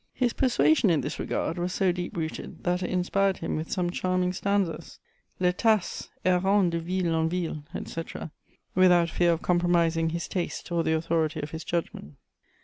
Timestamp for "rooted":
2.17-2.63